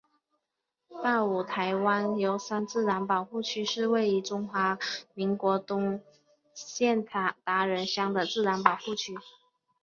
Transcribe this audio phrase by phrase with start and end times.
[1.03, 4.79] 大武台湾油杉自然保护区是位于中华
[5.13, 6.01] 民国台东
[6.55, 7.05] 县
[7.43, 9.13] 达仁乡的自然保护区。